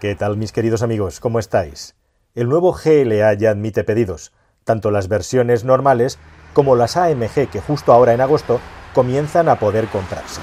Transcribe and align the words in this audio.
¿Qué 0.00 0.14
tal 0.14 0.36
mis 0.36 0.52
queridos 0.52 0.82
amigos? 0.82 1.18
¿Cómo 1.18 1.40
estáis? 1.40 1.96
El 2.36 2.48
nuevo 2.48 2.72
GLA 2.72 3.34
ya 3.34 3.50
admite 3.50 3.82
pedidos, 3.82 4.32
tanto 4.62 4.92
las 4.92 5.08
versiones 5.08 5.64
normales 5.64 6.20
como 6.52 6.76
las 6.76 6.96
AMG 6.96 7.50
que 7.50 7.60
justo 7.60 7.92
ahora 7.92 8.14
en 8.14 8.20
agosto 8.20 8.60
comienzan 8.94 9.48
a 9.48 9.58
poder 9.58 9.88
comprarse. 9.88 10.40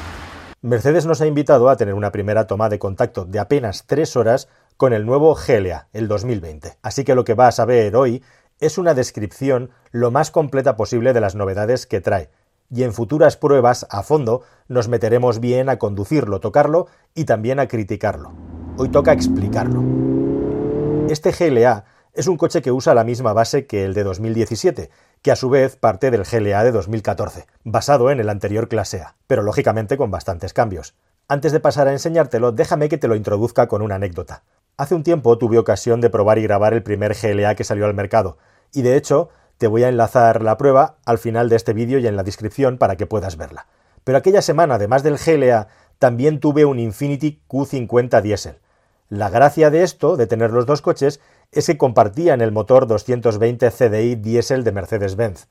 Mercedes 0.61 1.05
nos 1.05 1.21
ha 1.21 1.25
invitado 1.25 1.69
a 1.69 1.77
tener 1.77 1.93
una 1.93 2.11
primera 2.11 2.47
toma 2.47 2.67
de 2.67 2.79
contacto 2.79 3.23
de 3.23 3.39
apenas 3.39 3.85
tres 3.85 4.17
horas 4.17 4.49
con 4.75 4.91
el 4.91 5.05
nuevo 5.05 5.33
GLA, 5.35 5.87
el 5.93 6.09
2020. 6.09 6.77
Así 6.81 7.05
que 7.05 7.15
lo 7.15 7.23
que 7.23 7.33
vas 7.33 7.61
a 7.61 7.65
ver 7.65 7.95
hoy 7.95 8.21
es 8.59 8.77
una 8.77 8.93
descripción 8.93 9.69
lo 9.91 10.11
más 10.11 10.31
completa 10.31 10.75
posible 10.75 11.13
de 11.13 11.21
las 11.21 11.35
novedades 11.35 11.87
que 11.87 12.01
trae, 12.01 12.29
y 12.69 12.83
en 12.83 12.91
futuras 12.91 13.37
pruebas 13.37 13.87
a 13.89 14.03
fondo 14.03 14.41
nos 14.67 14.89
meteremos 14.89 15.39
bien 15.39 15.69
a 15.69 15.79
conducirlo, 15.79 16.41
tocarlo 16.41 16.87
y 17.13 17.23
también 17.23 17.61
a 17.61 17.69
criticarlo. 17.69 18.33
Hoy 18.77 18.89
toca 18.89 19.13
explicarlo. 19.13 19.81
Este 21.09 21.31
GLA 21.31 21.85
es 22.13 22.27
un 22.27 22.35
coche 22.35 22.61
que 22.61 22.73
usa 22.73 22.93
la 22.93 23.05
misma 23.05 23.31
base 23.31 23.67
que 23.67 23.85
el 23.85 23.93
de 23.93 24.03
2017, 24.03 24.89
que 25.21 25.31
a 25.31 25.37
su 25.37 25.49
vez 25.49 25.77
parte 25.77 26.11
del 26.11 26.25
GLA 26.25 26.61
de 26.65 26.73
2014, 26.73 27.45
basado 27.63 28.11
en 28.11 28.19
el 28.19 28.27
anterior 28.27 28.67
clase 28.67 29.01
A, 29.01 29.15
pero 29.27 29.43
lógicamente 29.43 29.95
con 29.95 30.11
bastantes 30.11 30.51
cambios. 30.51 30.93
Antes 31.29 31.53
de 31.53 31.61
pasar 31.61 31.87
a 31.87 31.93
enseñártelo, 31.93 32.51
déjame 32.51 32.89
que 32.89 32.97
te 32.97 33.07
lo 33.07 33.15
introduzca 33.15 33.69
con 33.69 33.81
una 33.81 33.95
anécdota. 33.95 34.43
Hace 34.75 34.93
un 34.93 35.03
tiempo 35.03 35.37
tuve 35.37 35.57
ocasión 35.57 36.01
de 36.01 36.09
probar 36.09 36.37
y 36.37 36.43
grabar 36.43 36.73
el 36.73 36.83
primer 36.83 37.15
GLA 37.15 37.55
que 37.55 37.63
salió 37.63 37.85
al 37.85 37.93
mercado, 37.93 38.37
y 38.73 38.81
de 38.81 38.97
hecho 38.97 39.29
te 39.57 39.67
voy 39.67 39.83
a 39.85 39.89
enlazar 39.89 40.41
la 40.41 40.57
prueba 40.57 40.97
al 41.05 41.17
final 41.17 41.47
de 41.47 41.55
este 41.55 41.71
vídeo 41.71 41.99
y 41.99 42.07
en 42.07 42.17
la 42.17 42.23
descripción 42.23 42.77
para 42.77 42.97
que 42.97 43.07
puedas 43.07 43.37
verla. 43.37 43.67
Pero 44.03 44.17
aquella 44.17 44.41
semana, 44.41 44.75
además 44.75 45.01
del 45.01 45.17
GLA, 45.17 45.69
también 45.97 46.41
tuve 46.41 46.65
un 46.65 46.77
Infinity 46.77 47.41
Q50 47.47 48.21
Diesel, 48.21 48.59
la 49.19 49.29
gracia 49.29 49.69
de 49.69 49.83
esto, 49.83 50.17
de 50.17 50.27
tener 50.27 50.51
los 50.51 50.65
dos 50.65 50.81
coches, 50.81 51.19
es 51.51 51.67
que 51.67 51.77
compartían 51.77 52.41
el 52.41 52.51
motor 52.51 52.87
220 52.87 53.71
CDI 53.71 54.15
diésel 54.15 54.63
de 54.63 54.71
Mercedes-Benz. 54.71 55.47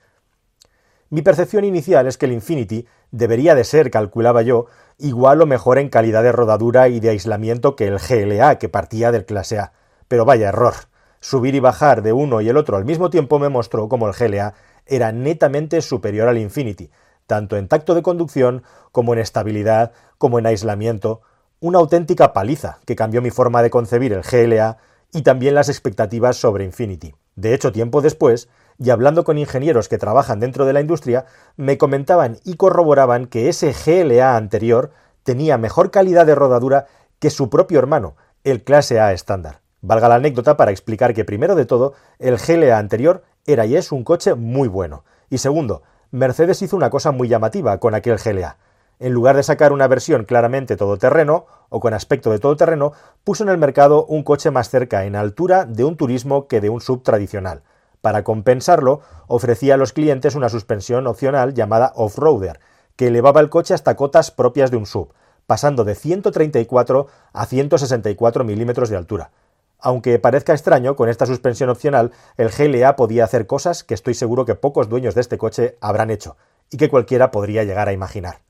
Mi 1.11 1.23
percepción 1.23 1.65
inicial 1.65 2.07
es 2.07 2.19
que 2.19 2.27
el 2.27 2.33
Infinity 2.33 2.87
debería 3.11 3.55
de 3.55 3.65
ser, 3.65 3.91
calculaba 3.91 4.43
yo, 4.43 4.67
igual 4.99 5.43
o 5.43 5.47
mejor 5.47 5.79
en 5.79 5.89
calidad 5.89 6.23
de 6.23 6.33
rodadura 6.33 6.89
y 6.89 6.99
de 6.99 7.11
aislamiento 7.11 7.77
que 7.77 7.87
el 7.87 7.99
GLA, 7.99 8.59
que 8.59 8.69
partía 8.69 9.13
del 9.13 9.25
clase 9.25 9.59
A. 9.59 9.73
Pero 10.09 10.25
vaya 10.25 10.49
error. 10.49 10.75
Subir 11.21 11.55
y 11.55 11.61
bajar 11.61 12.03
de 12.03 12.13
uno 12.13 12.41
y 12.41 12.49
el 12.49 12.57
otro 12.57 12.77
al 12.77 12.85
mismo 12.85 13.11
tiempo 13.11 13.39
me 13.39 13.49
mostró 13.49 13.89
como 13.89 14.09
el 14.09 14.15
GLA 14.15 14.55
era 14.87 15.13
netamente 15.13 15.81
superior 15.81 16.29
al 16.29 16.39
Infinity, 16.39 16.91
tanto 17.27 17.57
en 17.57 17.69
tacto 17.69 17.95
de 17.95 18.03
conducción 18.03 18.63
como 18.93 19.15
en 19.15 19.21
estabilidad, 19.21 19.93
como 20.19 20.39
en 20.39 20.47
aislamiento, 20.47 21.23
una 21.65 21.79
auténtica 21.79 22.35
paliza 22.35 22.77
que 22.85 22.95
cambió 22.95 23.23
mi 23.23 23.31
forma 23.31 23.63
de 23.63 23.71
concebir 23.71 24.13
el 24.13 24.21
GLA 24.21 24.77
y 25.15 25.23
también 25.23 25.55
las 25.55 25.71
expectativas 25.71 26.37
sobre 26.37 26.67
Infinity. 26.67 27.15
De 27.37 27.55
hecho, 27.55 27.73
tiempo 27.73 28.03
después, 28.03 28.51
y 28.79 28.91
hablando 28.91 29.25
con 29.25 29.39
ingenieros 29.39 29.89
que 29.89 29.97
trabajan 29.97 30.41
dentro 30.41 30.67
de 30.67 30.75
la 30.75 30.83
industria, 30.83 31.25
me 31.57 31.79
comentaban 31.79 32.37
y 32.45 32.57
corroboraban 32.57 33.25
que 33.25 33.49
ese 33.49 33.73
GLA 33.73 34.37
anterior 34.37 34.91
tenía 35.23 35.57
mejor 35.57 35.91
calidad 35.91 36.27
de 36.27 36.35
rodadura 36.35 36.85
que 37.19 37.31
su 37.31 37.49
propio 37.49 37.79
hermano, 37.79 38.15
el 38.45 38.63
clase 38.63 39.01
A 39.01 39.15
estándar. 39.15 39.63
Valga 39.81 40.11
la 40.11 40.17
anécdota 40.17 40.59
para 40.59 40.71
explicar 40.71 41.15
que 41.15 41.25
primero 41.25 41.55
de 41.55 41.65
todo, 41.65 41.95
el 42.19 42.37
GLA 42.37 42.77
anterior 42.77 43.25
era 43.47 43.65
y 43.65 43.77
es 43.77 43.91
un 43.91 44.05
coche 44.05 44.35
muy 44.35 44.69
bueno. 44.69 45.05
Y 45.31 45.39
segundo, 45.39 45.83
Mercedes 46.11 46.61
hizo 46.61 46.77
una 46.77 46.91
cosa 46.91 47.11
muy 47.11 47.29
llamativa 47.29 47.81
con 47.81 47.95
aquel 47.95 48.19
GLA 48.19 48.59
en 48.99 49.13
lugar 49.13 49.37
de 49.37 49.43
sacar 49.43 49.73
una 49.73 49.89
versión 49.89 50.25
claramente 50.25 50.77
todoterreno 50.77 51.47
o 51.69 51.81
con 51.81 51.95
aspecto 51.95 52.31
de 52.31 52.39
todoterreno, 52.39 52.93
puso 53.25 53.43
en 53.43 53.51
el 53.51 53.59
mercado 53.59 54.05
un 54.07 54.23
coche 54.23 54.51
más 54.51 54.71
cerca 54.71 55.05
en 55.05 55.17
altura 55.17 55.65
de 55.65 55.85
un 55.85 55.97
turismo 55.97 56.47
que 56.47 56.61
de 56.61 56.71
un 56.71 56.81
sub 56.81 57.03
tradicional. 57.03 57.63
Para 58.01 58.23
compensarlo, 58.23 59.01
ofrecía 59.27 59.75
a 59.75 59.77
los 59.79 59.93
clientes 59.93 60.35
una 60.35 60.49
suspensión 60.49 61.07
opcional 61.07 61.55
llamada 61.55 61.93
off-roader, 61.97 62.61
que 62.97 63.09
elevaba 63.09 63.41
el 63.41 63.49
coche 63.49 63.75
hasta 63.75 63.97
cotas 63.97 64.31
propias 64.31 64.71
de 64.71 64.77
un 64.77 64.87
sub, 64.87 65.13
pasando 65.47 65.85
de 65.85 65.95
134 65.95 67.07
a 67.33 67.47
164 67.47 68.45
milímetros 68.45 68.91
de 68.91 68.97
altura. 68.97 69.31
Aunque 69.79 70.19
parezca 70.19 70.53
extraño, 70.53 70.97
con 70.97 71.09
esta 71.09 71.27
suspensión 71.27 71.69
opcional, 71.69 72.13
el 72.37 72.51
GLA 72.51 72.97
podía 72.97 73.25
hacer 73.25 73.47
cosas 73.47 73.85
que 73.85 73.95
estoy 73.95 74.15
seguro 74.15 74.45
que 74.45 74.55
pocos 74.55 74.89
dueños 74.89 75.15
de 75.15 75.21
este 75.21 75.37
coche 75.37 75.77
habrán 75.81 76.11
hecho, 76.11 76.37
y 76.71 76.77
que 76.77 76.89
cualquiera 76.89 77.31
podría 77.31 77.65
llegar 77.65 77.89
a 77.89 77.93
imaginar. 77.93 78.41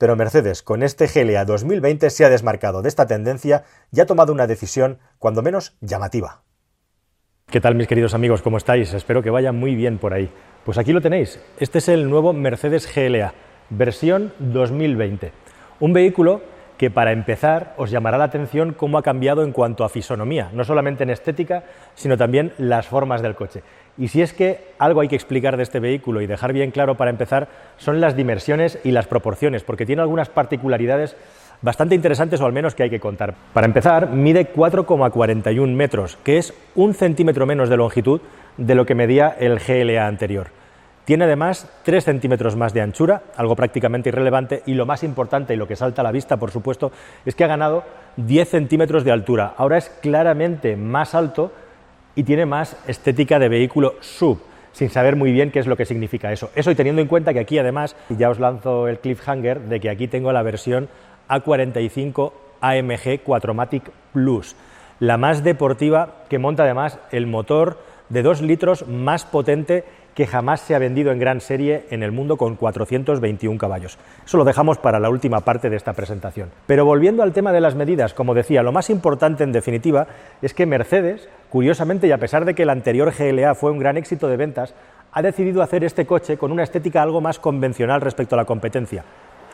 Pero 0.00 0.16
Mercedes, 0.16 0.62
con 0.62 0.82
este 0.82 1.08
GLA 1.08 1.44
2020, 1.44 2.08
se 2.08 2.24
ha 2.24 2.30
desmarcado 2.30 2.80
de 2.80 2.88
esta 2.88 3.06
tendencia 3.06 3.64
y 3.92 4.00
ha 4.00 4.06
tomado 4.06 4.32
una 4.32 4.46
decisión, 4.46 4.98
cuando 5.18 5.42
menos, 5.42 5.76
llamativa. 5.82 6.40
¿Qué 7.50 7.60
tal 7.60 7.74
mis 7.74 7.86
queridos 7.86 8.14
amigos? 8.14 8.40
¿Cómo 8.40 8.56
estáis? 8.56 8.94
Espero 8.94 9.22
que 9.22 9.28
vaya 9.28 9.52
muy 9.52 9.74
bien 9.74 9.98
por 9.98 10.14
ahí. 10.14 10.32
Pues 10.64 10.78
aquí 10.78 10.94
lo 10.94 11.02
tenéis. 11.02 11.38
Este 11.58 11.80
es 11.80 11.88
el 11.90 12.08
nuevo 12.08 12.32
Mercedes 12.32 12.90
GLA, 12.90 13.34
versión 13.68 14.32
2020. 14.38 15.32
Un 15.80 15.92
vehículo 15.92 16.40
que 16.78 16.90
para 16.90 17.12
empezar 17.12 17.74
os 17.76 17.90
llamará 17.90 18.16
la 18.16 18.24
atención 18.24 18.72
cómo 18.72 18.96
ha 18.96 19.02
cambiado 19.02 19.44
en 19.44 19.52
cuanto 19.52 19.84
a 19.84 19.90
fisonomía, 19.90 20.48
no 20.54 20.64
solamente 20.64 21.02
en 21.02 21.10
estética, 21.10 21.64
sino 21.94 22.16
también 22.16 22.54
las 22.56 22.86
formas 22.86 23.20
del 23.20 23.34
coche. 23.34 23.62
Y 24.00 24.08
si 24.08 24.22
es 24.22 24.32
que 24.32 24.72
algo 24.78 25.02
hay 25.02 25.08
que 25.08 25.14
explicar 25.14 25.58
de 25.58 25.62
este 25.62 25.78
vehículo 25.78 26.22
y 26.22 26.26
dejar 26.26 26.54
bien 26.54 26.70
claro 26.70 26.96
para 26.96 27.10
empezar, 27.10 27.48
son 27.76 28.00
las 28.00 28.16
dimensiones 28.16 28.78
y 28.82 28.92
las 28.92 29.06
proporciones, 29.06 29.62
porque 29.62 29.84
tiene 29.84 30.00
algunas 30.00 30.30
particularidades 30.30 31.14
bastante 31.60 31.94
interesantes 31.94 32.40
o 32.40 32.46
al 32.46 32.54
menos 32.54 32.74
que 32.74 32.82
hay 32.82 32.88
que 32.88 32.98
contar. 32.98 33.34
Para 33.52 33.66
empezar, 33.66 34.08
mide 34.08 34.54
4,41 34.54 35.74
metros, 35.74 36.16
que 36.24 36.38
es 36.38 36.54
un 36.74 36.94
centímetro 36.94 37.44
menos 37.44 37.68
de 37.68 37.76
longitud 37.76 38.22
de 38.56 38.74
lo 38.74 38.86
que 38.86 38.94
medía 38.94 39.36
el 39.38 39.58
GLA 39.58 40.06
anterior. 40.06 40.46
Tiene 41.04 41.24
además 41.24 41.70
3 41.82 42.02
centímetros 42.02 42.56
más 42.56 42.72
de 42.72 42.80
anchura, 42.80 43.24
algo 43.36 43.54
prácticamente 43.54 44.08
irrelevante, 44.08 44.62
y 44.64 44.72
lo 44.72 44.86
más 44.86 45.02
importante 45.02 45.52
y 45.52 45.58
lo 45.58 45.68
que 45.68 45.76
salta 45.76 46.00
a 46.00 46.04
la 46.04 46.12
vista, 46.12 46.38
por 46.38 46.50
supuesto, 46.50 46.90
es 47.26 47.34
que 47.34 47.44
ha 47.44 47.48
ganado 47.48 47.84
10 48.16 48.48
centímetros 48.48 49.04
de 49.04 49.12
altura. 49.12 49.52
Ahora 49.58 49.76
es 49.76 49.90
claramente 50.00 50.74
más 50.74 51.14
alto 51.14 51.52
y 52.20 52.22
tiene 52.22 52.44
más 52.44 52.76
estética 52.86 53.38
de 53.38 53.48
vehículo 53.48 53.94
sub, 54.00 54.42
sin 54.72 54.90
saber 54.90 55.16
muy 55.16 55.32
bien 55.32 55.50
qué 55.50 55.58
es 55.58 55.66
lo 55.66 55.74
que 55.74 55.86
significa 55.86 56.30
eso. 56.30 56.50
Eso 56.54 56.70
y 56.70 56.74
teniendo 56.74 57.00
en 57.00 57.08
cuenta 57.08 57.32
que 57.32 57.40
aquí 57.40 57.56
además, 57.56 57.96
ya 58.10 58.28
os 58.28 58.38
lanzo 58.38 58.88
el 58.88 58.98
cliffhanger 58.98 59.58
de 59.58 59.80
que 59.80 59.88
aquí 59.88 60.06
tengo 60.06 60.30
la 60.30 60.42
versión 60.42 60.90
A45 61.30 62.32
AMG 62.60 63.24
4matic 63.24 63.84
Plus, 64.12 64.54
la 64.98 65.16
más 65.16 65.42
deportiva 65.42 66.16
que 66.28 66.38
monta 66.38 66.64
además 66.64 66.98
el 67.10 67.26
motor 67.26 67.78
de 68.10 68.20
2 68.22 68.42
litros 68.42 68.86
más 68.86 69.24
potente 69.24 69.86
que 70.14 70.26
jamás 70.26 70.60
se 70.60 70.74
ha 70.74 70.78
vendido 70.78 71.12
en 71.12 71.18
gran 71.18 71.40
serie 71.40 71.84
en 71.90 72.02
el 72.02 72.12
mundo 72.12 72.36
con 72.36 72.56
421 72.56 73.58
caballos. 73.58 73.98
Eso 74.24 74.36
lo 74.36 74.44
dejamos 74.44 74.78
para 74.78 75.00
la 75.00 75.10
última 75.10 75.40
parte 75.40 75.70
de 75.70 75.76
esta 75.76 75.92
presentación. 75.92 76.50
Pero 76.66 76.84
volviendo 76.84 77.22
al 77.22 77.32
tema 77.32 77.52
de 77.52 77.60
las 77.60 77.74
medidas, 77.74 78.14
como 78.14 78.34
decía, 78.34 78.62
lo 78.62 78.72
más 78.72 78.90
importante 78.90 79.44
en 79.44 79.52
definitiva 79.52 80.06
es 80.42 80.54
que 80.54 80.66
Mercedes, 80.66 81.28
curiosamente 81.50 82.06
y 82.06 82.12
a 82.12 82.18
pesar 82.18 82.44
de 82.44 82.54
que 82.54 82.64
el 82.64 82.70
anterior 82.70 83.12
GLA 83.16 83.54
fue 83.54 83.70
un 83.70 83.78
gran 83.78 83.96
éxito 83.96 84.28
de 84.28 84.36
ventas, 84.36 84.74
ha 85.12 85.22
decidido 85.22 85.62
hacer 85.62 85.84
este 85.84 86.06
coche 86.06 86.36
con 86.36 86.52
una 86.52 86.62
estética 86.62 87.02
algo 87.02 87.20
más 87.20 87.38
convencional 87.38 88.00
respecto 88.00 88.34
a 88.34 88.38
la 88.38 88.44
competencia, 88.44 89.04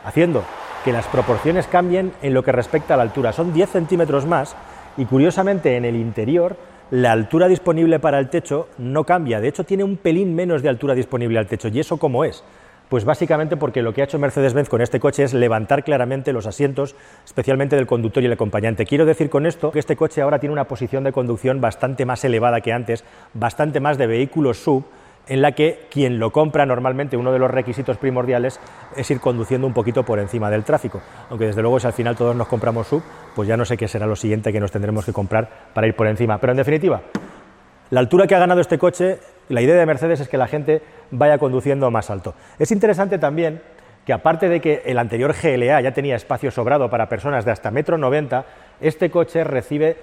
haciendo 0.03 0.43
que 0.85 0.91
las 0.91 1.07
proporciones 1.07 1.67
cambien 1.67 2.13
en 2.21 2.33
lo 2.33 2.43
que 2.43 2.51
respecta 2.51 2.93
a 2.93 2.97
la 2.97 3.03
altura. 3.03 3.33
Son 3.33 3.53
10 3.53 3.69
centímetros 3.69 4.25
más 4.25 4.55
y 4.97 5.05
curiosamente 5.05 5.75
en 5.75 5.85
el 5.85 5.95
interior 5.95 6.55
la 6.91 7.11
altura 7.11 7.47
disponible 7.47 7.99
para 7.99 8.19
el 8.19 8.29
techo 8.29 8.69
no 8.77 9.03
cambia, 9.03 9.41
de 9.41 9.49
hecho 9.49 9.63
tiene 9.63 9.83
un 9.83 9.97
pelín 9.97 10.35
menos 10.35 10.61
de 10.61 10.69
altura 10.69 10.95
disponible 10.95 11.37
al 11.37 11.47
techo. 11.47 11.67
¿Y 11.67 11.79
eso 11.79 11.97
cómo 11.97 12.23
es? 12.23 12.43
Pues 12.89 13.03
básicamente 13.03 13.57
porque 13.57 13.81
lo 13.81 13.93
que 13.93 14.01
ha 14.01 14.05
hecho 14.05 14.17
Mercedes-Benz 14.17 14.69
con 14.69 14.81
este 14.81 15.01
coche 15.01 15.23
es 15.23 15.33
levantar 15.33 15.83
claramente 15.83 16.31
los 16.31 16.47
asientos, 16.47 16.95
especialmente 17.25 17.75
del 17.75 17.85
conductor 17.85 18.23
y 18.23 18.27
el 18.27 18.31
acompañante. 18.31 18.85
Quiero 18.85 19.05
decir 19.05 19.29
con 19.29 19.45
esto 19.45 19.71
que 19.71 19.79
este 19.79 19.97
coche 19.97 20.21
ahora 20.21 20.39
tiene 20.39 20.53
una 20.53 20.69
posición 20.69 21.03
de 21.03 21.11
conducción 21.11 21.59
bastante 21.59 22.05
más 22.05 22.23
elevada 22.23 22.61
que 22.61 22.71
antes, 22.71 23.03
bastante 23.33 23.81
más 23.81 23.97
de 23.97 24.07
vehículo 24.07 24.53
sub, 24.53 24.85
en 25.27 25.41
la 25.41 25.51
que 25.51 25.87
quien 25.89 26.19
lo 26.19 26.31
compra 26.31 26.65
normalmente 26.65 27.17
uno 27.17 27.31
de 27.31 27.39
los 27.39 27.51
requisitos 27.51 27.97
primordiales 27.97 28.59
es 28.95 29.09
ir 29.11 29.19
conduciendo 29.19 29.67
un 29.67 29.73
poquito 29.73 30.03
por 30.03 30.19
encima 30.19 30.49
del 30.49 30.63
tráfico, 30.63 31.01
aunque 31.29 31.47
desde 31.47 31.61
luego 31.61 31.79
si 31.79 31.87
al 31.87 31.93
final 31.93 32.15
todos 32.15 32.35
nos 32.35 32.47
compramos 32.47 32.87
sub, 32.87 33.03
pues 33.35 33.47
ya 33.47 33.57
no 33.57 33.65
sé 33.65 33.77
qué 33.77 33.87
será 33.87 34.05
lo 34.05 34.15
siguiente 34.15 34.51
que 34.53 34.59
nos 34.59 34.71
tendremos 34.71 35.05
que 35.05 35.13
comprar 35.13 35.49
para 35.73 35.87
ir 35.87 35.95
por 35.95 36.07
encima, 36.07 36.37
pero 36.37 36.51
en 36.51 36.57
definitiva, 36.57 37.01
la 37.89 37.99
altura 37.99 38.27
que 38.27 38.35
ha 38.35 38.39
ganado 38.39 38.61
este 38.61 38.77
coche, 38.77 39.19
la 39.49 39.61
idea 39.61 39.75
de 39.75 39.85
Mercedes 39.85 40.19
es 40.19 40.27
que 40.27 40.37
la 40.37 40.47
gente 40.47 40.81
vaya 41.11 41.37
conduciendo 41.37 41.89
más 41.89 42.09
alto. 42.09 42.33
Es 42.59 42.71
interesante 42.71 43.17
también 43.17 43.61
que 44.05 44.13
aparte 44.13 44.49
de 44.49 44.61
que 44.61 44.83
el 44.85 44.99
anterior 44.99 45.33
GLA 45.33 45.81
ya 45.81 45.93
tenía 45.93 46.15
espacio 46.15 46.49
sobrado 46.51 46.89
para 46.89 47.09
personas 47.09 47.45
de 47.45 47.51
hasta 47.51 47.71
metro 47.71 47.97
noventa, 47.97 48.45
este 48.79 49.09
coche 49.09 49.43
recibe 49.43 49.97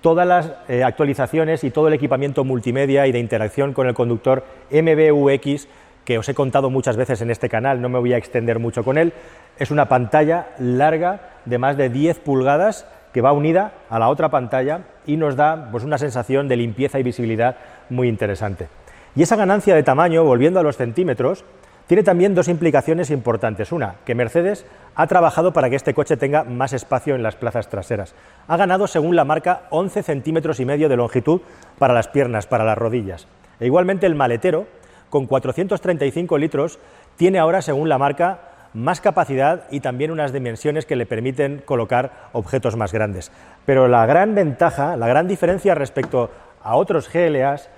todas 0.00 0.26
las 0.26 0.52
eh, 0.68 0.84
actualizaciones 0.84 1.64
y 1.64 1.70
todo 1.70 1.88
el 1.88 1.94
equipamiento 1.94 2.44
multimedia 2.44 3.06
y 3.06 3.12
de 3.12 3.18
interacción 3.18 3.72
con 3.72 3.86
el 3.86 3.94
conductor 3.94 4.44
MBUX 4.70 5.68
que 6.04 6.16
os 6.16 6.28
he 6.28 6.34
contado 6.34 6.70
muchas 6.70 6.96
veces 6.96 7.20
en 7.20 7.30
este 7.30 7.50
canal, 7.50 7.82
no 7.82 7.90
me 7.90 7.98
voy 7.98 8.14
a 8.14 8.16
extender 8.16 8.58
mucho 8.58 8.82
con 8.82 8.96
él. 8.96 9.12
Es 9.58 9.70
una 9.70 9.90
pantalla 9.90 10.46
larga 10.58 11.20
de 11.44 11.58
más 11.58 11.76
de 11.76 11.90
10 11.90 12.20
pulgadas 12.20 12.86
que 13.12 13.20
va 13.20 13.32
unida 13.32 13.72
a 13.90 13.98
la 13.98 14.08
otra 14.08 14.30
pantalla 14.30 14.84
y 15.06 15.18
nos 15.18 15.36
da 15.36 15.68
pues, 15.70 15.84
una 15.84 15.98
sensación 15.98 16.48
de 16.48 16.56
limpieza 16.56 16.98
y 16.98 17.02
visibilidad 17.02 17.56
muy 17.90 18.08
interesante. 18.08 18.68
Y 19.16 19.22
esa 19.22 19.36
ganancia 19.36 19.74
de 19.74 19.82
tamaño, 19.82 20.24
volviendo 20.24 20.60
a 20.60 20.62
los 20.62 20.78
centímetros, 20.78 21.44
tiene 21.88 22.02
también 22.02 22.34
dos 22.34 22.48
implicaciones 22.48 23.10
importantes. 23.10 23.72
Una, 23.72 23.96
que 24.04 24.14
Mercedes 24.14 24.66
ha 24.94 25.06
trabajado 25.06 25.54
para 25.54 25.70
que 25.70 25.76
este 25.76 25.94
coche 25.94 26.18
tenga 26.18 26.44
más 26.44 26.74
espacio 26.74 27.14
en 27.14 27.22
las 27.22 27.34
plazas 27.34 27.68
traseras. 27.68 28.14
Ha 28.46 28.56
ganado, 28.58 28.86
según 28.86 29.16
la 29.16 29.24
marca, 29.24 29.62
11 29.70 30.02
centímetros 30.02 30.60
y 30.60 30.66
medio 30.66 30.90
de 30.90 30.96
longitud 30.96 31.40
para 31.78 31.94
las 31.94 32.06
piernas, 32.06 32.46
para 32.46 32.64
las 32.64 32.76
rodillas. 32.76 33.26
E 33.58 33.66
igualmente 33.66 34.04
el 34.04 34.14
maletero, 34.14 34.66
con 35.08 35.24
435 35.26 36.36
litros, 36.36 36.78
tiene 37.16 37.38
ahora, 37.38 37.62
según 37.62 37.88
la 37.88 37.96
marca, 37.96 38.40
más 38.74 39.00
capacidad 39.00 39.64
y 39.70 39.80
también 39.80 40.10
unas 40.10 40.34
dimensiones 40.34 40.84
que 40.84 40.94
le 40.94 41.06
permiten 41.06 41.62
colocar 41.64 42.28
objetos 42.32 42.76
más 42.76 42.92
grandes. 42.92 43.32
Pero 43.64 43.88
la 43.88 44.04
gran 44.04 44.34
ventaja, 44.34 44.94
la 44.96 45.08
gran 45.08 45.26
diferencia 45.26 45.74
respecto 45.74 46.30
a 46.62 46.76
otros 46.76 47.10
GLAs 47.10 47.70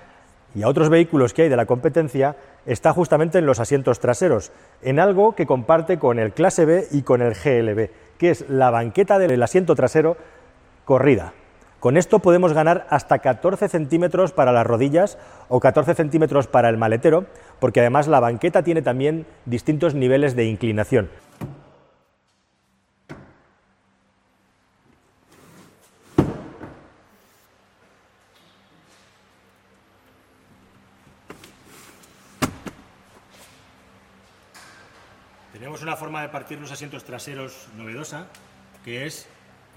y 0.53 0.63
a 0.63 0.67
otros 0.67 0.89
vehículos 0.89 1.33
que 1.33 1.43
hay 1.43 1.49
de 1.49 1.55
la 1.55 1.65
competencia 1.65 2.35
está 2.65 2.93
justamente 2.93 3.37
en 3.37 3.45
los 3.45 3.59
asientos 3.59 3.99
traseros, 3.99 4.51
en 4.81 4.99
algo 4.99 5.35
que 5.35 5.45
comparte 5.45 5.97
con 5.97 6.19
el 6.19 6.33
clase 6.33 6.65
B 6.65 6.87
y 6.91 7.03
con 7.03 7.21
el 7.21 7.33
GLB, 7.33 7.89
que 8.17 8.29
es 8.29 8.49
la 8.49 8.69
banqueta 8.69 9.17
del 9.17 9.41
asiento 9.41 9.75
trasero 9.75 10.17
corrida. 10.85 11.33
Con 11.79 11.97
esto 11.97 12.19
podemos 12.19 12.53
ganar 12.53 12.85
hasta 12.89 13.19
14 13.19 13.67
centímetros 13.67 14.33
para 14.33 14.51
las 14.51 14.67
rodillas 14.67 15.17
o 15.49 15.59
14 15.59 15.95
centímetros 15.95 16.45
para 16.45 16.69
el 16.69 16.77
maletero, 16.77 17.25
porque 17.59 17.79
además 17.79 18.07
la 18.07 18.19
banqueta 18.19 18.61
tiene 18.61 18.83
también 18.83 19.25
distintos 19.45 19.95
niveles 19.95 20.35
de 20.35 20.45
inclinación. 20.45 21.09
Tenemos 35.61 35.83
una 35.83 35.95
forma 35.95 36.23
de 36.23 36.29
partir 36.29 36.59
los 36.59 36.71
asientos 36.71 37.03
traseros 37.03 37.67
novedosa, 37.77 38.25
que 38.83 39.05
es 39.05 39.27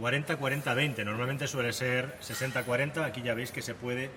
40-40-20. 0.01 1.05
Normalmente 1.05 1.47
suele 1.47 1.75
ser 1.75 2.19
60-40. 2.23 3.05
Aquí 3.05 3.21
ya 3.21 3.35
veis 3.35 3.53
que 3.53 3.61
se 3.61 3.75
puede 3.75 4.09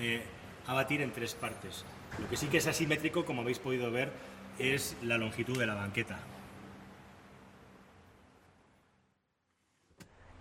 eh, 0.00 0.24
abatir 0.66 1.00
en 1.00 1.12
tres 1.12 1.36
partes. 1.36 1.84
Lo 2.20 2.28
que 2.28 2.36
sí 2.36 2.48
que 2.48 2.56
es 2.56 2.66
asimétrico, 2.66 3.24
como 3.24 3.42
habéis 3.42 3.60
podido 3.60 3.92
ver, 3.92 4.10
es 4.58 4.96
la 5.00 5.16
longitud 5.16 5.56
de 5.56 5.68
la 5.68 5.76
banqueta. 5.76 6.18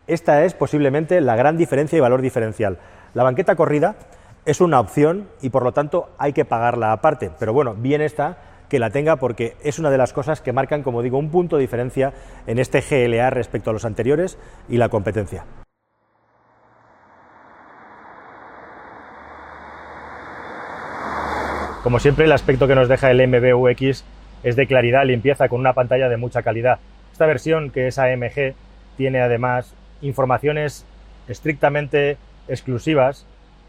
Esta 0.08 0.46
es 0.46 0.56
posiblemente 0.56 1.22
la 1.22 1.36
gran 1.36 1.58
diferencia 1.58 1.96
y 1.96 2.00
valor 2.00 2.24
diferencial. 2.24 2.80
La 3.14 3.22
banqueta 3.22 3.56
corrida 3.56 3.98
es 4.46 4.62
una 4.62 4.80
opción 4.80 5.30
y 5.44 5.52
por 5.52 5.62
lo 5.62 5.74
tanto 5.74 6.10
hay 6.18 6.34
que 6.34 6.44
pagarla 6.44 6.92
aparte, 6.92 7.30
pero 7.38 7.54
bueno, 7.54 7.76
bien 7.76 8.02
está 8.02 8.51
que 8.72 8.80
la 8.80 8.90
tenga 8.90 9.18
porque 9.18 9.58
es 9.66 9.80
una 9.80 9.90
de 9.90 9.98
las 9.98 10.14
cosas 10.14 10.40
que 10.40 10.54
marcan, 10.54 10.82
como 10.82 11.02
digo, 11.02 11.18
un 11.18 11.30
punto 11.30 11.58
de 11.58 11.62
diferencia 11.62 12.14
en 12.48 12.58
este 12.58 12.80
GLA 12.80 13.30
respecto 13.30 13.70
a 13.70 13.74
los 13.74 13.84
anteriores 13.84 14.38
y 14.70 14.78
la 14.78 14.88
competencia. 14.88 15.44
Como 21.84 22.00
siempre, 22.00 22.24
el 22.24 22.32
aspecto 22.32 22.66
que 22.66 22.76
nos 22.76 22.88
deja 22.88 23.12
el 23.12 23.28
MBUX 23.28 24.06
es 24.44 24.56
de 24.56 24.68
claridad, 24.68 25.04
limpieza, 25.04 25.50
con 25.50 25.60
una 25.60 25.74
pantalla 25.74 26.08
de 26.08 26.16
mucha 26.16 26.42
calidad. 26.42 26.80
Esta 27.12 27.26
versión, 27.26 27.72
que 27.72 27.88
es 27.88 28.00
AMG, 28.00 28.54
tiene 28.96 29.20
además 29.20 29.76
informaciones 30.02 30.86
estrictamente 31.28 32.16
exclusivas 32.48 33.26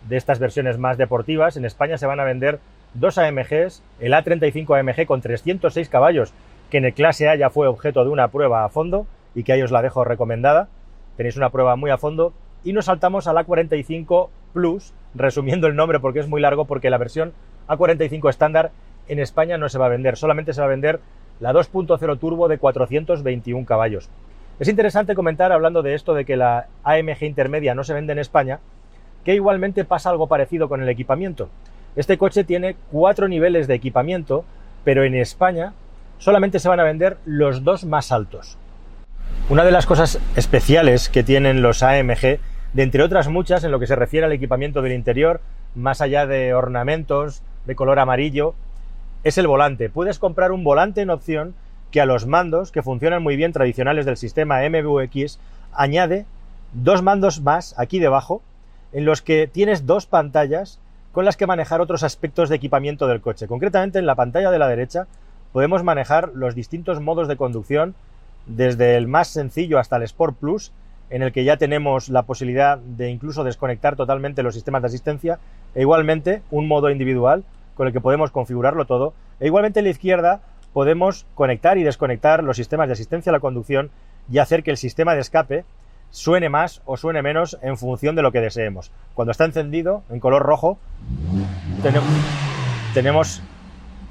de 0.09 0.17
estas 0.17 0.39
versiones 0.39 0.79
más 0.79 0.97
deportivas. 0.97 1.57
En 1.57 1.65
España 1.65 1.99
se 1.99 2.07
van 2.07 2.21
a 2.21 2.25
vender 2.25 2.61
dos 2.95 3.19
AMGs, 3.19 3.83
el 4.01 4.13
A35 4.13 4.79
AMG 4.79 5.07
con 5.07 5.21
306 5.21 5.89
caballos, 5.89 6.33
que 6.71 6.79
en 6.79 6.85
el 6.85 6.95
clase 6.95 7.29
A 7.29 7.37
ya 7.37 7.51
fue 7.51 7.67
objeto 7.67 8.05
de 8.05 8.11
una 8.11 8.29
prueba 8.29 8.65
a 8.65 8.69
fondo 8.69 9.07
y 9.35 9.45
que 9.45 9.53
ahí 9.53 9.63
os 9.63 9.71
la 9.71 9.83
dejo 9.83 10.05
recomendada. 10.05 10.69
Tenéis 11.17 11.37
una 11.37 11.51
prueba 11.51 11.77
muy 11.77 11.91
a 11.91 11.99
fondo. 11.99 12.33
Y 12.65 12.73
nos 12.73 12.85
saltamos 12.85 13.27
al 13.27 13.37
A45 13.37 14.29
Plus, 14.53 14.93
resumiendo 15.15 15.67
el 15.67 15.77
nombre 15.77 16.01
porque 16.01 16.21
es 16.21 16.29
muy 16.29 16.41
largo, 16.41 16.65
porque 16.65 16.91
la 16.91 16.99
versión 16.99 17.33
A45 17.69 18.31
estándar 18.31 18.71
en 19.09 19.19
España 19.19 19.59
no 19.59 19.69
se 19.69 19.79
va 19.79 19.87
a 19.87 19.91
vender, 19.91 20.17
solamente 20.17 20.53
se 20.53 20.61
va 20.61 20.67
a 20.67 20.71
vender 20.71 21.01
la 21.41 21.53
2.0 21.53 22.19
turbo 22.19 22.49
de 22.49 22.59
421 22.59 23.67
caballos. 23.67 24.09
Es 24.61 24.69
interesante 24.69 25.15
comentar, 25.15 25.51
hablando 25.51 25.83
de 25.83 25.95
esto 25.95 26.15
de 26.15 26.25
que 26.25 26.37
la 26.37 26.69
AMG 26.85 27.25
intermedia 27.25 27.75
no 27.75 27.83
se 27.83 27.95
vende 27.95 28.13
en 28.13 28.21
España, 28.21 28.61
que 29.25 29.35
igualmente 29.35 29.85
pasa 29.85 30.11
algo 30.11 30.29
parecido 30.29 30.69
con 30.69 30.83
el 30.83 30.89
equipamiento. 30.89 31.49
Este 31.95 32.17
coche 32.17 32.45
tiene 32.45 32.77
cuatro 32.91 33.29
niveles 33.29 33.67
de 33.67 33.75
equipamiento, 33.75 34.45
pero 34.83 35.05
en 35.05 35.15
España 35.15 35.75
solamente 36.17 36.59
se 36.59 36.69
van 36.69 36.81
a 36.81 36.85
vender 36.85 37.19
los 37.27 37.65
dos 37.65 37.85
más 37.85 38.13
altos. 38.13 38.57
Una 39.51 39.65
de 39.65 39.73
las 39.73 39.85
cosas 39.85 40.19
especiales 40.35 41.11
que 41.11 41.23
tienen 41.23 41.61
los 41.61 41.83
AMG, 41.83 42.39
de 42.73 42.83
entre 42.83 43.03
otras 43.03 43.29
muchas 43.29 43.63
en 43.65 43.71
lo 43.71 43.79
que 43.79 43.87
se 43.87 43.97
refiere 43.97 44.25
al 44.25 44.33
equipamiento 44.33 44.81
del 44.81 44.93
interior, 44.93 45.43
más 45.75 46.01
allá 46.01 46.27
de 46.27 46.55
ornamentos 46.55 47.43
de 47.67 47.77
color 47.77 47.99
amarillo, 47.99 48.55
es 49.23 49.37
el 49.37 49.47
volante. 49.47 49.91
Puedes 49.91 50.19
comprar 50.19 50.51
un 50.53 50.65
volante 50.65 51.03
en 51.03 51.11
opción 51.11 51.55
que 51.91 52.01
a 52.01 52.07
los 52.07 52.27
mandos, 52.27 52.73
que 52.73 52.83
funcionan 52.83 53.23
muy 53.23 53.37
bien 53.37 53.53
tradicionales 53.53 54.07
del 54.07 54.17
sistema 54.17 54.61
MBUX, 54.67 55.39
añade 55.75 56.25
dos 56.73 57.03
mandos 57.03 57.43
más 57.43 57.75
aquí 57.79 57.99
debajo, 57.99 58.41
en 58.93 59.05
los 59.05 59.21
que 59.21 59.47
tienes 59.47 59.85
dos 59.85 60.07
pantallas 60.07 60.81
con 61.13 61.25
las 61.25 61.37
que 61.37 61.47
manejar 61.47 61.81
otros 61.81 62.03
aspectos 62.03 62.49
de 62.49 62.57
equipamiento 62.57 63.07
del 63.07 63.21
coche. 63.21 63.47
Concretamente 63.47 63.99
en 63.99 64.07
la 64.07 64.15
pantalla 64.15 64.51
de 64.51 64.59
la 64.59 64.69
derecha 64.69 65.07
podemos 65.53 65.85
manejar 65.85 66.31
los 66.35 66.55
distintos 66.55 67.01
modos 67.01 67.29
de 67.29 67.37
conducción, 67.37 67.95
desde 68.47 68.97
el 68.97 69.07
más 69.07 69.29
sencillo 69.29 69.79
hasta 69.79 69.97
el 69.97 70.03
Sport 70.03 70.37
Plus, 70.39 70.73
en 71.11 71.23
el 71.23 71.31
que 71.31 71.45
ya 71.45 71.59
tenemos 71.59 72.09
la 72.09 72.23
posibilidad 72.23 72.79
de 72.79 73.11
incluso 73.11 73.45
desconectar 73.45 73.95
totalmente 73.97 74.43
los 74.43 74.55
sistemas 74.55 74.81
de 74.81 74.87
asistencia, 74.87 75.39
e 75.75 75.83
igualmente 75.83 76.43
un 76.51 76.67
modo 76.67 76.91
individual 76.91 77.45
con 77.75 77.87
el 77.87 77.93
que 77.93 78.01
podemos 78.01 78.31
configurarlo 78.31 78.87
todo, 78.87 79.13
e 79.39 79.47
igualmente 79.47 79.81
en 79.81 79.85
la 79.85 79.91
izquierda 79.91 80.41
podemos 80.73 81.27
conectar 81.35 81.77
y 81.77 81.83
desconectar 81.83 82.43
los 82.43 82.57
sistemas 82.57 82.89
de 82.89 82.95
asistencia 82.95 83.31
a 83.31 83.35
la 83.35 83.41
conducción 83.41 83.91
y 84.31 84.39
hacer 84.39 84.63
que 84.63 84.71
el 84.71 84.79
sistema 84.79 85.15
de 85.15 85.21
escape 85.21 85.65
suene 86.13 86.51
más 86.51 86.83
o 86.85 86.97
suene 86.97 87.23
menos 87.23 87.59
en 87.63 87.77
función 87.77 88.15
de 88.15 88.23
lo 88.23 88.31
que 88.31 88.41
deseemos. 88.41 88.93
Cuando 89.15 89.33
está 89.33 89.47
encendido 89.47 90.05
en 90.11 90.21
color 90.21 90.43
rojo, 90.43 90.79
tenemos 92.95 93.43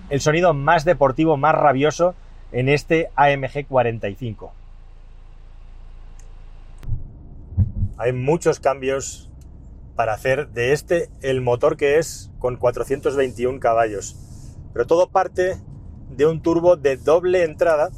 el 0.10 0.20
sonido 0.20 0.53
más 0.53 0.84
deportivo, 0.84 1.38
más 1.38 1.55
rabioso 1.55 2.15
en 2.51 2.67
este 2.67 3.10
AMG 3.15 3.67
45. 3.67 4.51
Hay 7.98 8.13
muchos 8.13 8.60
cambios 8.60 9.29
para 9.96 10.13
hacer 10.13 10.50
de 10.50 10.74
este 10.74 11.10
el 11.22 11.41
motor 11.41 11.77
que 11.77 12.00
es 12.00 12.31
con 12.39 12.58
421 12.58 13.60
caballos. 13.60 14.17
Pero 14.74 14.88
todo 14.88 15.08
parte 15.08 15.58
de 16.10 16.25
un 16.25 16.41
turbo 16.41 16.77
de 16.77 16.98
doble 16.98 17.43
entrada 17.43 17.89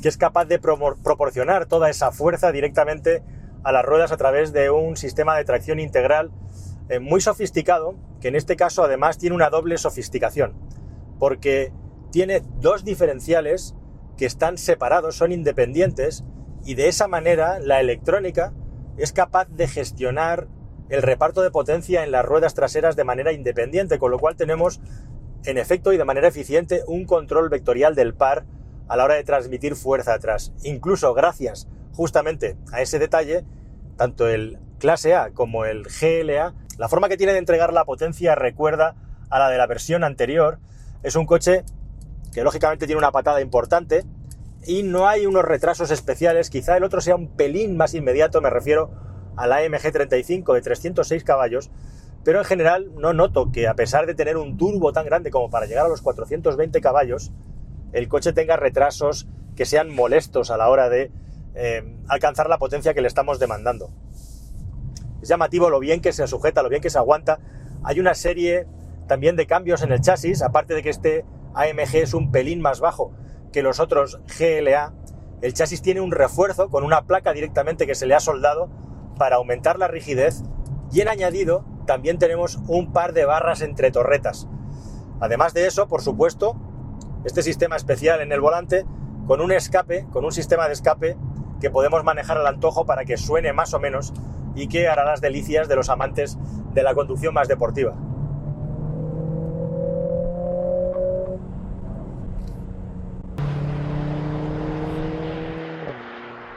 que 0.00 0.08
es 0.08 0.16
capaz 0.16 0.46
de 0.46 0.58
proporcionar 0.58 1.66
toda 1.66 1.90
esa 1.90 2.12
fuerza 2.12 2.52
directamente 2.52 3.22
a 3.62 3.72
las 3.72 3.84
ruedas 3.84 4.12
a 4.12 4.16
través 4.16 4.52
de 4.52 4.70
un 4.70 4.96
sistema 4.96 5.36
de 5.36 5.44
tracción 5.44 5.78
integral 5.80 6.30
eh, 6.88 6.98
muy 6.98 7.20
sofisticado, 7.20 7.94
que 8.20 8.28
en 8.28 8.36
este 8.36 8.56
caso 8.56 8.82
además 8.82 9.18
tiene 9.18 9.36
una 9.36 9.50
doble 9.50 9.78
sofisticación, 9.78 10.54
porque 11.18 11.72
tiene 12.10 12.42
dos 12.60 12.84
diferenciales 12.84 13.74
que 14.16 14.26
están 14.26 14.58
separados, 14.58 15.16
son 15.16 15.32
independientes, 15.32 16.24
y 16.64 16.74
de 16.74 16.88
esa 16.88 17.08
manera 17.08 17.58
la 17.58 17.80
electrónica 17.80 18.52
es 18.96 19.12
capaz 19.12 19.48
de 19.48 19.68
gestionar 19.68 20.48
el 20.88 21.02
reparto 21.02 21.42
de 21.42 21.50
potencia 21.50 22.02
en 22.02 22.10
las 22.10 22.24
ruedas 22.24 22.54
traseras 22.54 22.96
de 22.96 23.04
manera 23.04 23.32
independiente, 23.32 23.98
con 23.98 24.10
lo 24.10 24.18
cual 24.18 24.36
tenemos 24.36 24.80
en 25.44 25.56
efecto 25.56 25.92
y 25.92 25.96
de 25.96 26.04
manera 26.04 26.28
eficiente 26.28 26.82
un 26.86 27.06
control 27.06 27.48
vectorial 27.48 27.94
del 27.94 28.14
par 28.14 28.44
a 28.90 28.96
la 28.96 29.04
hora 29.04 29.14
de 29.14 29.22
transmitir 29.22 29.76
fuerza 29.76 30.14
atrás. 30.14 30.52
Incluso 30.64 31.14
gracias 31.14 31.68
justamente 31.92 32.56
a 32.72 32.82
ese 32.82 32.98
detalle, 32.98 33.44
tanto 33.96 34.28
el 34.28 34.58
clase 34.80 35.14
A 35.14 35.30
como 35.30 35.64
el 35.64 35.84
GLA, 35.84 36.54
la 36.76 36.88
forma 36.88 37.08
que 37.08 37.16
tiene 37.16 37.32
de 37.32 37.38
entregar 37.38 37.72
la 37.72 37.84
potencia 37.84 38.34
recuerda 38.34 38.96
a 39.30 39.38
la 39.38 39.48
de 39.48 39.58
la 39.58 39.68
versión 39.68 40.02
anterior. 40.02 40.58
Es 41.04 41.14
un 41.14 41.24
coche 41.24 41.62
que 42.34 42.42
lógicamente 42.42 42.86
tiene 42.86 42.98
una 42.98 43.12
patada 43.12 43.40
importante 43.40 44.04
y 44.66 44.82
no 44.82 45.06
hay 45.06 45.24
unos 45.24 45.44
retrasos 45.44 45.92
especiales. 45.92 46.50
Quizá 46.50 46.76
el 46.76 46.82
otro 46.82 47.00
sea 47.00 47.14
un 47.14 47.28
pelín 47.36 47.76
más 47.76 47.94
inmediato, 47.94 48.40
me 48.40 48.50
refiero 48.50 48.90
al 49.36 49.52
AMG 49.52 49.92
35 49.92 50.52
de 50.54 50.62
306 50.62 51.22
caballos, 51.22 51.70
pero 52.24 52.38
en 52.38 52.44
general 52.44 52.90
no 52.96 53.12
noto 53.12 53.52
que 53.52 53.68
a 53.68 53.74
pesar 53.74 54.06
de 54.06 54.14
tener 54.14 54.36
un 54.36 54.56
turbo 54.56 54.92
tan 54.92 55.06
grande 55.06 55.30
como 55.30 55.48
para 55.48 55.66
llegar 55.66 55.86
a 55.86 55.88
los 55.88 56.02
420 56.02 56.80
caballos, 56.80 57.30
el 57.92 58.08
coche 58.08 58.32
tenga 58.32 58.56
retrasos 58.56 59.28
que 59.56 59.64
sean 59.64 59.94
molestos 59.94 60.50
a 60.50 60.56
la 60.56 60.68
hora 60.68 60.88
de 60.88 61.10
eh, 61.54 61.96
alcanzar 62.08 62.48
la 62.48 62.58
potencia 62.58 62.94
que 62.94 63.00
le 63.00 63.08
estamos 63.08 63.38
demandando. 63.38 63.90
Es 65.22 65.28
llamativo 65.28 65.68
lo 65.68 65.80
bien 65.80 66.00
que 66.00 66.12
se 66.12 66.26
sujeta, 66.26 66.62
lo 66.62 66.68
bien 66.68 66.82
que 66.82 66.90
se 66.90 66.98
aguanta. 66.98 67.40
Hay 67.82 68.00
una 68.00 68.14
serie 68.14 68.66
también 69.06 69.36
de 69.36 69.46
cambios 69.46 69.82
en 69.82 69.92
el 69.92 70.00
chasis, 70.00 70.42
aparte 70.42 70.74
de 70.74 70.82
que 70.82 70.90
este 70.90 71.24
AMG 71.54 71.96
es 71.96 72.14
un 72.14 72.30
pelín 72.30 72.60
más 72.60 72.80
bajo 72.80 73.12
que 73.52 73.62
los 73.62 73.80
otros 73.80 74.20
GLA. 74.38 74.94
El 75.42 75.52
chasis 75.52 75.82
tiene 75.82 76.00
un 76.00 76.12
refuerzo 76.12 76.70
con 76.70 76.84
una 76.84 77.06
placa 77.06 77.32
directamente 77.32 77.86
que 77.86 77.94
se 77.94 78.06
le 78.06 78.14
ha 78.14 78.20
soldado 78.20 78.70
para 79.18 79.36
aumentar 79.36 79.78
la 79.78 79.88
rigidez 79.88 80.42
y 80.92 81.00
en 81.00 81.08
añadido 81.08 81.64
también 81.86 82.18
tenemos 82.18 82.60
un 82.68 82.92
par 82.92 83.12
de 83.12 83.24
barras 83.24 83.62
entre 83.62 83.90
torretas. 83.90 84.48
Además 85.20 85.54
de 85.54 85.66
eso, 85.66 85.88
por 85.88 86.02
supuesto, 86.02 86.56
este 87.24 87.42
sistema 87.42 87.76
especial 87.76 88.20
en 88.20 88.32
el 88.32 88.40
volante 88.40 88.84
con 89.26 89.40
un 89.40 89.52
escape, 89.52 90.06
con 90.12 90.24
un 90.24 90.32
sistema 90.32 90.66
de 90.66 90.72
escape 90.72 91.16
que 91.60 91.70
podemos 91.70 92.02
manejar 92.04 92.38
al 92.38 92.46
antojo 92.46 92.86
para 92.86 93.04
que 93.04 93.16
suene 93.16 93.52
más 93.52 93.74
o 93.74 93.80
menos 93.80 94.12
y 94.54 94.68
que 94.68 94.88
hará 94.88 95.04
las 95.04 95.20
delicias 95.20 95.68
de 95.68 95.76
los 95.76 95.88
amantes 95.90 96.38
de 96.74 96.82
la 96.82 96.94
conducción 96.94 97.34
más 97.34 97.48
deportiva. 97.48 97.94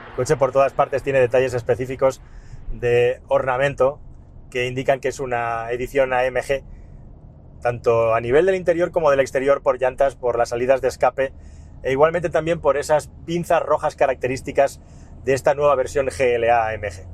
El 0.07 0.15
coche 0.15 0.37
por 0.37 0.51
todas 0.51 0.73
partes 0.73 1.03
tiene 1.03 1.19
detalles 1.19 1.53
específicos 1.53 2.21
de 2.71 3.21
ornamento 3.27 3.99
que 4.49 4.67
indican 4.67 4.99
que 4.99 5.07
es 5.07 5.19
una 5.19 5.71
edición 5.71 6.13
AMG, 6.13 6.63
tanto 7.63 8.13
a 8.13 8.21
nivel 8.21 8.45
del 8.45 8.53
interior 8.53 8.91
como 8.91 9.09
del 9.09 9.21
exterior 9.21 9.63
por 9.63 9.81
llantas, 9.81 10.15
por 10.15 10.37
las 10.37 10.49
salidas 10.49 10.81
de 10.81 10.89
escape 10.89 11.33
e 11.81 11.91
igualmente 11.91 12.29
también 12.29 12.61
por 12.61 12.77
esas 12.77 13.09
pinzas 13.25 13.63
rojas 13.63 13.95
características 13.95 14.79
de 15.23 15.33
esta 15.33 15.55
nueva 15.55 15.73
versión 15.73 16.05
GLA 16.05 16.67
AMG. 16.67 17.07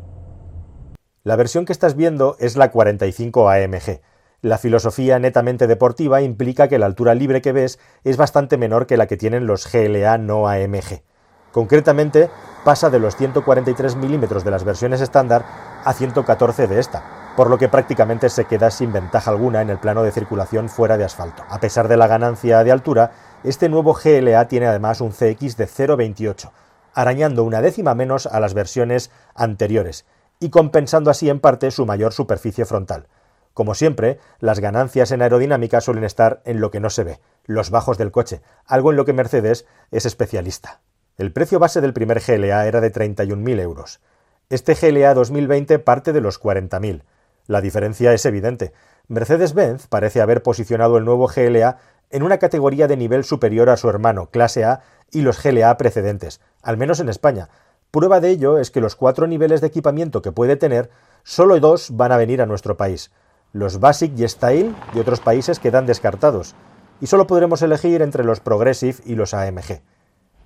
La 1.23 1.35
versión 1.35 1.65
que 1.65 1.71
estás 1.71 1.95
viendo 1.95 2.35
es 2.39 2.57
la 2.57 2.71
45 2.71 3.49
AMG. 3.49 4.01
La 4.41 4.57
filosofía 4.57 5.19
netamente 5.19 5.67
deportiva 5.67 6.21
implica 6.21 6.67
que 6.67 6.79
la 6.79 6.85
altura 6.85 7.13
libre 7.13 7.41
que 7.41 7.51
ves 7.51 7.79
es 8.03 8.17
bastante 8.17 8.57
menor 8.57 8.87
que 8.87 8.97
la 8.97 9.05
que 9.05 9.17
tienen 9.17 9.45
los 9.45 9.71
GLA 9.71 10.17
no 10.17 10.47
AMG. 10.47 11.03
Concretamente, 11.51 12.29
pasa 12.63 12.89
de 12.89 12.99
los 12.99 13.15
143 13.15 13.95
milímetros 13.95 14.43
de 14.43 14.51
las 14.51 14.63
versiones 14.63 15.01
estándar 15.01 15.45
a 15.83 15.93
114 15.93 16.67
de 16.67 16.79
esta, 16.79 17.18
por 17.39 17.49
lo 17.49 17.57
que 17.57 17.69
prácticamente 17.69 18.27
se 18.27 18.43
queda 18.43 18.69
sin 18.69 18.91
ventaja 18.91 19.31
alguna 19.31 19.61
en 19.61 19.69
el 19.69 19.79
plano 19.79 20.03
de 20.03 20.11
circulación 20.11 20.67
fuera 20.67 20.97
de 20.97 21.05
asfalto. 21.05 21.41
A 21.47 21.61
pesar 21.61 21.87
de 21.87 21.95
la 21.95 22.05
ganancia 22.05 22.65
de 22.65 22.71
altura, 22.73 23.11
este 23.45 23.69
nuevo 23.69 23.93
GLA 23.93 24.45
tiene 24.49 24.67
además 24.67 24.99
un 24.99 25.11
CX 25.11 25.55
de 25.55 25.65
0,28, 25.65 26.51
arañando 26.93 27.45
una 27.45 27.61
décima 27.61 27.95
menos 27.95 28.25
a 28.25 28.41
las 28.41 28.53
versiones 28.53 29.09
anteriores 29.35 30.05
y 30.41 30.49
compensando 30.49 31.09
así 31.09 31.29
en 31.29 31.39
parte 31.39 31.71
su 31.71 31.85
mayor 31.85 32.11
superficie 32.11 32.65
frontal. 32.65 33.07
Como 33.53 33.73
siempre, 33.73 34.19
las 34.41 34.59
ganancias 34.59 35.11
en 35.11 35.21
aerodinámica 35.21 35.79
suelen 35.79 36.03
estar 36.03 36.41
en 36.43 36.59
lo 36.59 36.71
que 36.71 36.81
no 36.81 36.89
se 36.89 37.05
ve, 37.05 37.21
los 37.45 37.69
bajos 37.69 37.97
del 37.97 38.11
coche, 38.11 38.41
algo 38.65 38.91
en 38.91 38.97
lo 38.97 39.05
que 39.05 39.13
Mercedes 39.13 39.65
es 39.91 40.05
especialista. 40.05 40.81
El 41.17 41.31
precio 41.31 41.57
base 41.57 41.79
del 41.79 41.93
primer 41.93 42.19
GLA 42.19 42.67
era 42.67 42.81
de 42.81 42.91
31.000 42.91 43.61
euros. 43.61 44.01
Este 44.49 44.73
GLA 44.73 45.13
2020 45.13 45.79
parte 45.79 46.11
de 46.11 46.19
los 46.19 46.41
40.000. 46.41 47.03
La 47.49 47.61
diferencia 47.61 48.13
es 48.13 48.27
evidente. 48.27 48.73
Mercedes-Benz 49.07 49.87
parece 49.87 50.21
haber 50.21 50.43
posicionado 50.43 50.99
el 50.99 51.03
nuevo 51.03 51.27
GLA 51.27 51.77
en 52.11 52.21
una 52.21 52.37
categoría 52.37 52.87
de 52.87 52.95
nivel 52.95 53.23
superior 53.23 53.71
a 53.71 53.77
su 53.77 53.89
hermano, 53.89 54.27
clase 54.27 54.65
A, 54.65 54.81
y 55.09 55.21
los 55.21 55.41
GLA 55.41 55.75
precedentes, 55.75 56.41
al 56.61 56.77
menos 56.77 56.99
en 56.99 57.09
España. 57.09 57.49
Prueba 57.89 58.19
de 58.19 58.29
ello 58.29 58.59
es 58.59 58.69
que 58.69 58.81
los 58.81 58.95
cuatro 58.95 59.25
niveles 59.25 59.61
de 59.61 59.67
equipamiento 59.67 60.21
que 60.21 60.31
puede 60.31 60.57
tener, 60.57 60.91
solo 61.23 61.59
dos 61.59 61.97
van 61.97 62.11
a 62.11 62.17
venir 62.17 62.43
a 62.43 62.45
nuestro 62.45 62.77
país. 62.77 63.09
Los 63.51 63.79
Basic 63.79 64.15
y 64.15 64.27
Style 64.27 64.75
de 64.93 65.01
otros 65.01 65.19
países 65.19 65.57
quedan 65.57 65.87
descartados, 65.87 66.53
y 67.01 67.07
solo 67.07 67.25
podremos 67.25 67.63
elegir 67.63 68.03
entre 68.03 68.23
los 68.23 68.41
Progressive 68.41 68.97
y 69.05 69.15
los 69.15 69.33
AMG. 69.33 69.81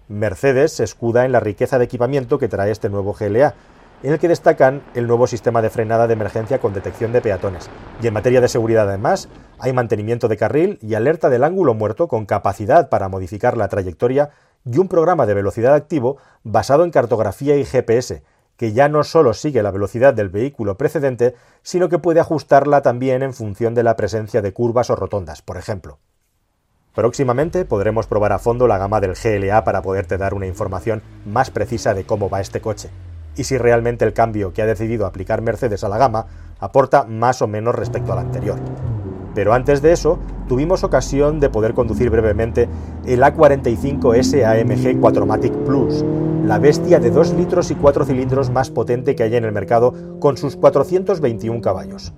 Mercedes 0.08 0.72
se 0.72 0.86
escuda 0.86 1.26
en 1.26 1.34
la 1.34 1.42
riqueza 1.42 1.80
de 1.80 1.84
equipamiento 1.84 2.40
que 2.40 2.48
trae 2.48 2.72
este 2.72 2.88
nuevo 2.88 3.14
GLA, 3.14 3.56
en 4.04 4.12
el 4.12 4.20
que 4.20 4.28
destacan 4.28 4.84
el 4.94 5.08
nuevo 5.08 5.28
sistema 5.28 5.62
de 5.62 5.70
frenada 5.70 6.08
de 6.08 6.14
emergencia 6.14 6.60
con 6.60 6.74
detección 6.74 7.14
de 7.14 7.22
peatones. 7.22 7.70
Y 8.02 8.08
en 8.08 8.14
materia 8.14 8.42
de 8.42 8.50
seguridad 8.50 8.88
además, 8.90 9.30
hay 9.60 9.72
mantenimiento 9.72 10.28
de 10.28 10.38
carril 10.38 10.78
y 10.82 10.94
alerta 10.94 11.30
del 11.30 11.46
ángulo 11.46 11.74
muerto 11.74 12.10
con 12.10 12.26
capacidad 12.26 12.90
para 12.90 13.08
modificar 13.08 13.56
la 13.56 13.70
trayectoria 13.70 14.32
y 14.66 14.78
un 14.78 14.90
programa 14.90 15.26
de 15.26 15.34
velocidad 15.34 15.74
activo 15.74 16.18
basado 16.44 16.84
en 16.84 16.92
cartografía 16.92 17.56
y 17.56 17.64
GPS, 17.64 18.24
que 18.58 18.74
ya 18.74 18.90
no 18.90 19.04
solo 19.04 19.34
sigue 19.34 19.64
la 19.64 19.72
velocidad 19.72 20.14
del 20.14 20.30
vehículo 20.30 20.78
precedente, 20.78 21.36
sino 21.62 21.88
que 21.88 21.98
puede 21.98 22.20
ajustarla 22.20 22.82
también 22.82 23.24
en 23.24 23.34
función 23.34 23.74
de 23.74 23.84
la 23.84 23.96
presencia 23.96 24.42
de 24.42 24.54
curvas 24.54 24.90
o 24.90 24.96
rotondas, 24.98 25.42
por 25.42 25.58
ejemplo. 25.58 26.00
Próximamente 26.94 27.66
podremos 27.66 28.06
probar 28.06 28.34
a 28.34 28.40
fondo 28.40 28.68
la 28.68 28.78
gama 28.78 29.00
del 29.00 29.16
GLA 29.16 29.64
para 29.64 29.82
poderte 29.82 30.18
dar 30.18 30.34
una 30.34 30.46
información 30.46 31.02
más 31.26 31.50
precisa 31.50 31.94
de 31.94 32.06
cómo 32.06 32.30
va 32.30 32.42
este 32.42 32.62
coche 32.62 32.92
y 33.36 33.44
si 33.44 33.58
realmente 33.58 34.06
el 34.06 34.14
cambio 34.14 34.54
que 34.54 34.62
ha 34.62 34.66
decidido 34.66 35.06
aplicar 35.06 35.42
Mercedes 35.42 35.84
a 35.84 35.90
la 35.90 35.98
gama 35.98 36.28
aporta 36.60 37.04
más 37.04 37.42
o 37.42 37.48
menos 37.48 37.76
respecto 37.76 38.14
al 38.14 38.20
anterior. 38.20 38.58
Pero 39.36 39.54
antes 39.54 39.82
de 39.82 39.92
eso, 39.92 40.20
tuvimos 40.48 40.84
ocasión 40.84 41.40
de 41.40 41.50
poder 41.50 41.74
conducir 41.74 42.10
brevemente 42.10 42.70
el 43.06 43.22
A45S 43.24 44.46
AMG 44.46 45.02
4matic 45.02 45.52
Plus, 45.66 46.06
la 46.46 46.60
bestia 46.60 47.00
de 47.00 47.10
2 47.10 47.34
litros 47.34 47.72
y 47.72 47.76
4 47.76 48.06
cilindros 48.06 48.52
más 48.52 48.70
potente 48.70 49.16
que 49.16 49.24
hay 49.24 49.36
en 49.36 49.46
el 49.46 49.52
mercado 49.52 50.20
con 50.20 50.38
sus 50.38 50.56
421 50.56 51.62
caballos. 51.62 52.14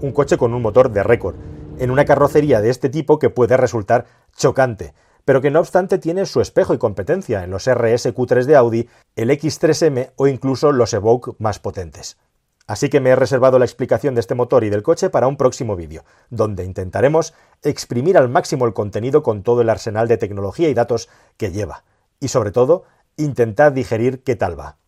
Un 0.00 0.12
coche 0.12 0.36
con 0.36 0.54
un 0.54 0.62
motor 0.62 0.92
de 0.92 1.02
récord, 1.02 1.34
en 1.78 1.90
una 1.90 2.04
carrocería 2.04 2.60
de 2.60 2.70
este 2.70 2.88
tipo 2.88 3.18
que 3.18 3.30
puede 3.30 3.56
resultar 3.56 4.06
chocante, 4.36 4.94
pero 5.24 5.40
que 5.40 5.50
no 5.50 5.60
obstante 5.60 5.98
tiene 5.98 6.26
su 6.26 6.40
espejo 6.40 6.74
y 6.74 6.78
competencia 6.78 7.44
en 7.44 7.50
los 7.50 7.68
RS 7.68 8.14
Q3 8.14 8.44
de 8.44 8.56
Audi, 8.56 8.88
el 9.16 9.30
X3M 9.30 10.12
o 10.16 10.26
incluso 10.26 10.72
los 10.72 10.92
Evoque 10.92 11.32
más 11.38 11.58
potentes. 11.58 12.18
Así 12.66 12.88
que 12.88 13.00
me 13.00 13.10
he 13.10 13.16
reservado 13.16 13.58
la 13.58 13.66
explicación 13.66 14.14
de 14.14 14.20
este 14.20 14.34
motor 14.34 14.64
y 14.64 14.70
del 14.70 14.82
coche 14.82 15.10
para 15.10 15.26
un 15.26 15.36
próximo 15.36 15.76
vídeo, 15.76 16.04
donde 16.30 16.64
intentaremos 16.64 17.34
exprimir 17.62 18.16
al 18.16 18.30
máximo 18.30 18.64
el 18.64 18.72
contenido 18.72 19.22
con 19.22 19.42
todo 19.42 19.60
el 19.60 19.68
arsenal 19.68 20.08
de 20.08 20.16
tecnología 20.16 20.70
y 20.70 20.74
datos 20.74 21.10
que 21.36 21.52
lleva, 21.52 21.84
y 22.20 22.28
sobre 22.28 22.52
todo, 22.52 22.84
intentar 23.16 23.74
digerir 23.74 24.22
qué 24.22 24.34
tal 24.34 24.58
va. 24.58 24.78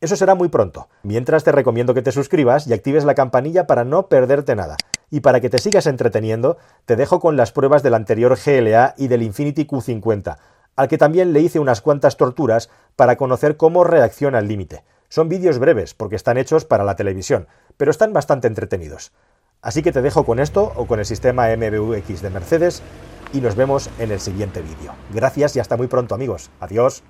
Eso 0.00 0.14
será 0.14 0.36
muy 0.36 0.48
pronto. 0.48 0.88
Mientras 1.02 1.42
te 1.42 1.50
recomiendo 1.50 1.92
que 1.92 2.02
te 2.02 2.12
suscribas 2.12 2.68
y 2.68 2.72
actives 2.72 3.04
la 3.04 3.16
campanilla 3.16 3.66
para 3.66 3.82
no 3.82 4.06
perderte 4.06 4.54
nada. 4.54 4.76
Y 5.10 5.20
para 5.20 5.40
que 5.40 5.50
te 5.50 5.58
sigas 5.58 5.86
entreteniendo, 5.86 6.58
te 6.84 6.96
dejo 6.96 7.20
con 7.20 7.36
las 7.36 7.52
pruebas 7.52 7.82
del 7.82 7.94
anterior 7.94 8.36
GLA 8.36 8.94
y 8.96 9.08
del 9.08 9.22
Infinity 9.22 9.66
Q50, 9.66 10.36
al 10.76 10.88
que 10.88 10.98
también 10.98 11.32
le 11.32 11.40
hice 11.40 11.58
unas 11.58 11.80
cuantas 11.80 12.16
torturas 12.16 12.70
para 12.96 13.16
conocer 13.16 13.56
cómo 13.56 13.84
reacciona 13.84 14.38
al 14.38 14.48
límite. 14.48 14.84
Son 15.08 15.28
vídeos 15.28 15.58
breves 15.58 15.94
porque 15.94 16.16
están 16.16 16.36
hechos 16.36 16.64
para 16.64 16.84
la 16.84 16.96
televisión, 16.96 17.48
pero 17.76 17.90
están 17.90 18.12
bastante 18.12 18.46
entretenidos. 18.46 19.12
Así 19.62 19.82
que 19.82 19.92
te 19.92 20.02
dejo 20.02 20.24
con 20.24 20.38
esto 20.38 20.72
o 20.76 20.86
con 20.86 20.98
el 20.98 21.06
sistema 21.06 21.48
MBUX 21.56 22.22
de 22.22 22.30
Mercedes 22.30 22.82
y 23.32 23.40
nos 23.40 23.56
vemos 23.56 23.90
en 23.98 24.12
el 24.12 24.20
siguiente 24.20 24.62
vídeo. 24.62 24.94
Gracias 25.12 25.56
y 25.56 25.60
hasta 25.60 25.76
muy 25.76 25.88
pronto 25.88 26.14
amigos. 26.14 26.50
Adiós. 26.60 27.02